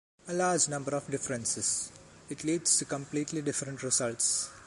A 0.27 0.33
large 0.33 0.67
number 0.67 0.95
of 0.95 1.07
differences! 1.11 1.91
It 2.27 2.43
leads 2.43 2.75
to 2.77 2.85
completely 2.85 3.43
different 3.43 3.83
results. 3.83 4.49